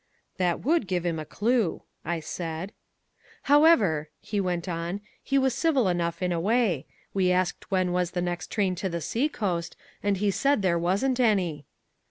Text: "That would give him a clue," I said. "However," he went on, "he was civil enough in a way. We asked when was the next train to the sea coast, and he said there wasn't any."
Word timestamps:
"That 0.37 0.61
would 0.61 0.87
give 0.87 1.05
him 1.05 1.19
a 1.19 1.25
clue," 1.25 1.83
I 2.03 2.21
said. 2.21 2.73
"However," 3.43 4.09
he 4.19 4.41
went 4.41 4.67
on, 4.67 4.99
"he 5.21 5.37
was 5.37 5.53
civil 5.53 5.87
enough 5.87 6.23
in 6.23 6.31
a 6.31 6.39
way. 6.39 6.87
We 7.13 7.31
asked 7.31 7.69
when 7.69 7.91
was 7.91 8.09
the 8.09 8.19
next 8.23 8.47
train 8.49 8.73
to 8.77 8.89
the 8.89 8.99
sea 8.99 9.29
coast, 9.29 9.75
and 10.01 10.17
he 10.17 10.31
said 10.31 10.63
there 10.63 10.79
wasn't 10.79 11.19
any." 11.19 11.67